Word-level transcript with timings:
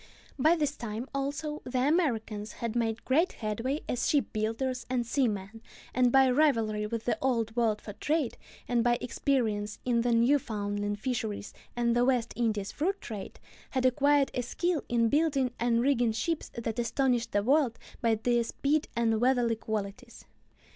By 0.39 0.55
this 0.55 0.75
time, 0.75 1.07
also, 1.13 1.61
the 1.63 1.81
Americans 1.87 2.53
had 2.53 2.75
made 2.75 3.05
great 3.05 3.33
headway 3.33 3.81
as 3.87 4.09
ship 4.09 4.33
builders 4.33 4.83
and 4.89 5.05
seamen, 5.05 5.61
and 5.93 6.11
by 6.11 6.27
rivalry 6.31 6.87
with 6.87 7.05
the 7.05 7.19
Old 7.21 7.55
World 7.55 7.79
for 7.79 7.93
trade, 7.93 8.35
and 8.67 8.83
by 8.83 8.97
experience 8.99 9.77
in 9.85 10.01
the 10.01 10.11
Newfoundland 10.11 10.99
fisheries 10.99 11.53
and 11.75 11.95
the 11.95 12.03
West 12.03 12.33
Indies 12.35 12.71
fruit 12.71 12.99
trade, 12.99 13.39
had 13.69 13.85
acquired 13.85 14.31
a 14.33 14.41
skill 14.41 14.83
in 14.89 15.07
building 15.07 15.51
and 15.59 15.83
rigging 15.83 16.13
ships 16.13 16.49
that 16.55 16.79
astonished 16.79 17.31
the 17.31 17.43
world 17.43 17.77
by 18.01 18.15
their 18.15 18.43
speed 18.43 18.87
and 18.95 19.21
weatherly 19.21 19.55
qualities. 19.55 20.25